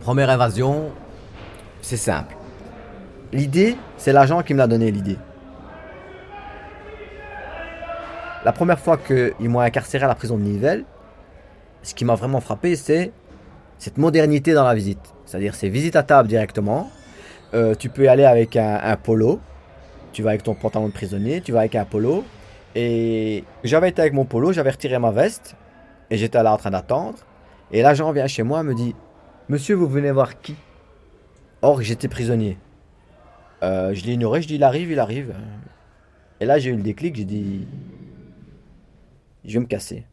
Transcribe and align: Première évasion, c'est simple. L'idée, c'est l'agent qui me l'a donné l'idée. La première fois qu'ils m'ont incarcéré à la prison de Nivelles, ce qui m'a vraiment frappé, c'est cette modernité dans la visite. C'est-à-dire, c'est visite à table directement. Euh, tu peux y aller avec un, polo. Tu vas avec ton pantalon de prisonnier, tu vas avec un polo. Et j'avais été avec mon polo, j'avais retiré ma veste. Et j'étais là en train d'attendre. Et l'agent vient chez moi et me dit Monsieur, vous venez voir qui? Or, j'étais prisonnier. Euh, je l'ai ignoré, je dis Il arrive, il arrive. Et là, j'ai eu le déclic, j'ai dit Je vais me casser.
Première 0.00 0.30
évasion, 0.30 0.90
c'est 1.82 1.98
simple. 1.98 2.34
L'idée, 3.32 3.76
c'est 3.98 4.14
l'agent 4.14 4.42
qui 4.42 4.54
me 4.54 4.58
l'a 4.58 4.66
donné 4.66 4.90
l'idée. 4.90 5.18
La 8.44 8.52
première 8.52 8.80
fois 8.80 8.96
qu'ils 8.96 9.50
m'ont 9.50 9.60
incarcéré 9.60 10.04
à 10.04 10.08
la 10.08 10.14
prison 10.14 10.38
de 10.38 10.42
Nivelles, 10.42 10.84
ce 11.82 11.94
qui 11.94 12.06
m'a 12.06 12.14
vraiment 12.14 12.40
frappé, 12.40 12.76
c'est 12.76 13.12
cette 13.76 13.98
modernité 13.98 14.54
dans 14.54 14.64
la 14.64 14.74
visite. 14.74 15.14
C'est-à-dire, 15.26 15.54
c'est 15.54 15.68
visite 15.68 15.96
à 15.96 16.02
table 16.02 16.28
directement. 16.28 16.90
Euh, 17.52 17.74
tu 17.74 17.90
peux 17.90 18.04
y 18.04 18.08
aller 18.08 18.24
avec 18.24 18.56
un, 18.56 18.96
polo. 18.96 19.38
Tu 20.12 20.22
vas 20.22 20.30
avec 20.30 20.42
ton 20.42 20.54
pantalon 20.54 20.88
de 20.88 20.92
prisonnier, 20.92 21.42
tu 21.42 21.52
vas 21.52 21.60
avec 21.60 21.74
un 21.74 21.84
polo. 21.84 22.24
Et 22.74 23.44
j'avais 23.64 23.90
été 23.90 24.00
avec 24.00 24.14
mon 24.14 24.24
polo, 24.24 24.52
j'avais 24.52 24.70
retiré 24.70 24.98
ma 24.98 25.10
veste. 25.10 25.56
Et 26.10 26.16
j'étais 26.16 26.42
là 26.42 26.54
en 26.54 26.56
train 26.56 26.70
d'attendre. 26.70 27.18
Et 27.70 27.82
l'agent 27.82 28.10
vient 28.12 28.26
chez 28.26 28.42
moi 28.42 28.60
et 28.60 28.64
me 28.64 28.74
dit 28.74 28.94
Monsieur, 29.50 29.74
vous 29.74 29.88
venez 29.88 30.12
voir 30.12 30.40
qui? 30.40 30.54
Or, 31.60 31.82
j'étais 31.82 32.06
prisonnier. 32.06 32.56
Euh, 33.64 33.92
je 33.92 34.04
l'ai 34.04 34.12
ignoré, 34.12 34.42
je 34.42 34.46
dis 34.46 34.54
Il 34.54 34.62
arrive, 34.62 34.92
il 34.92 34.98
arrive. 35.00 35.34
Et 36.38 36.44
là, 36.44 36.60
j'ai 36.60 36.70
eu 36.70 36.76
le 36.76 36.84
déclic, 36.84 37.16
j'ai 37.16 37.24
dit 37.24 37.66
Je 39.44 39.54
vais 39.54 39.58
me 39.58 39.66
casser. 39.66 40.04